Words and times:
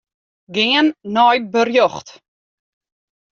Gean 0.55 0.87
nei 1.13 1.37
berjocht. 1.53 2.07